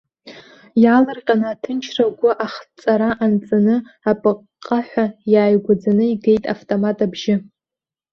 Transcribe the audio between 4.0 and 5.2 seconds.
апыҟҟаҳәа,